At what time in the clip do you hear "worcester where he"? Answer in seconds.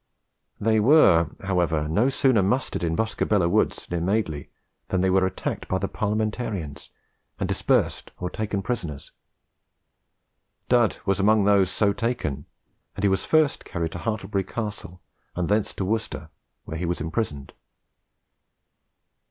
15.85-16.85